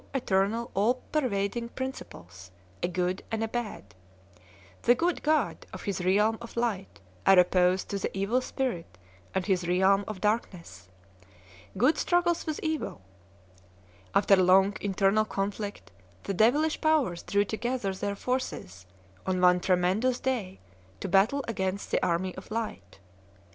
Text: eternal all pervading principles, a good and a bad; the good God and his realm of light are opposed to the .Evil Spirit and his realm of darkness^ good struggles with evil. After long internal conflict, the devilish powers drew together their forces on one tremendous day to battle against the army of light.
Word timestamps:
eternal 0.15 0.71
all 0.73 0.95
pervading 1.11 1.69
principles, 1.69 2.49
a 2.81 2.87
good 2.87 3.21
and 3.31 3.43
a 3.43 3.47
bad; 3.47 3.93
the 4.81 4.95
good 4.95 5.21
God 5.21 5.67
and 5.71 5.79
his 5.81 6.03
realm 6.03 6.39
of 6.41 6.57
light 6.57 6.99
are 7.27 7.37
opposed 7.37 7.89
to 7.89 7.99
the 7.99 8.17
.Evil 8.17 8.41
Spirit 8.41 8.97
and 9.35 9.45
his 9.45 9.67
realm 9.67 10.03
of 10.07 10.19
darkness^ 10.19 10.87
good 11.77 11.99
struggles 11.99 12.47
with 12.47 12.59
evil. 12.63 13.01
After 14.15 14.35
long 14.35 14.75
internal 14.81 15.23
conflict, 15.25 15.91
the 16.23 16.33
devilish 16.33 16.81
powers 16.81 17.21
drew 17.21 17.45
together 17.45 17.93
their 17.93 18.15
forces 18.15 18.87
on 19.27 19.39
one 19.39 19.59
tremendous 19.59 20.19
day 20.19 20.59
to 20.99 21.07
battle 21.07 21.45
against 21.47 21.91
the 21.91 22.03
army 22.03 22.33
of 22.33 22.49
light. 22.49 22.97